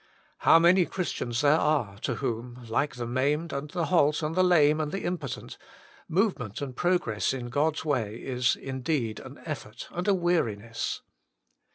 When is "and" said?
3.53-3.69, 4.23-4.33, 4.81-4.91, 6.59-6.75, 9.91-10.07